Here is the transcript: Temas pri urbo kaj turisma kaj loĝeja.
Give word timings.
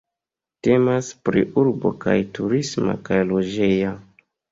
Temas 0.67 1.09
pri 1.27 1.43
urbo 1.63 1.91
kaj 2.05 2.15
turisma 2.39 2.97
kaj 3.11 3.21
loĝeja. 3.33 3.93